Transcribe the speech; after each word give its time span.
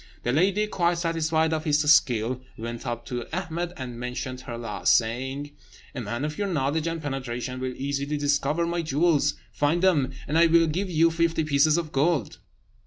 The 0.23 0.31
lady, 0.31 0.65
quite 0.65 0.97
satisfied 0.97 1.53
of 1.53 1.63
his 1.63 1.81
skill, 1.93 2.41
went 2.57 2.87
up 2.87 3.05
to 3.05 3.27
Ahmed 3.31 3.71
and 3.77 3.99
mentioned 3.99 4.41
her 4.41 4.57
loss, 4.57 4.89
saying: 4.91 5.51
"A 5.93 6.01
man 6.01 6.25
of 6.25 6.39
your 6.39 6.47
knowledge 6.47 6.87
and 6.87 6.99
penetration 6.99 7.59
will 7.59 7.75
easily 7.77 8.17
discover 8.17 8.65
my 8.65 8.81
jewels; 8.81 9.35
find 9.51 9.83
them, 9.83 10.11
and 10.27 10.39
I 10.39 10.47
will 10.47 10.65
give 10.65 10.89
you 10.89 11.11
fifty 11.11 11.43
pieces 11.43 11.77
of 11.77 11.91
gold." 11.91 12.39